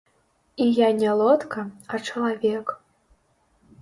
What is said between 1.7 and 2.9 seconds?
а чалавек.